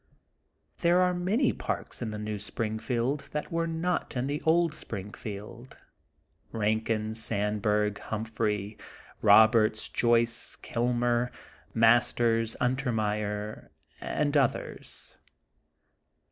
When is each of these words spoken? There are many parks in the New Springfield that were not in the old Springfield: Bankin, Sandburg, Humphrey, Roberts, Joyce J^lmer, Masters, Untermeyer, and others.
There 0.79 0.97
are 1.01 1.13
many 1.13 1.53
parks 1.53 2.01
in 2.01 2.09
the 2.09 2.17
New 2.17 2.39
Springfield 2.39 3.29
that 3.33 3.51
were 3.51 3.67
not 3.67 4.17
in 4.17 4.25
the 4.25 4.41
old 4.45 4.73
Springfield: 4.73 5.77
Bankin, 6.51 7.13
Sandburg, 7.13 7.99
Humphrey, 7.99 8.77
Roberts, 9.21 9.89
Joyce 9.89 10.57
J^lmer, 10.63 11.29
Masters, 11.75 12.55
Untermeyer, 12.59 13.69
and 13.99 14.35
others. 14.35 15.17